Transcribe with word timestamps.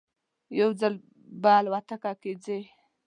یو 0.59 0.69
ځای 0.79 0.93
به 1.41 1.51
الوتکه 1.59 2.11
کې 2.21 2.31
ځی. 2.43 2.59